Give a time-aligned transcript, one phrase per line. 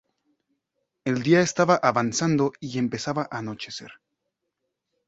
[1.05, 3.91] El día estaba avanzado y empezaba a anochecer.